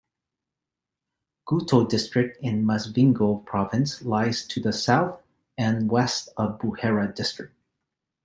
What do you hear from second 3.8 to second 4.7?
lies to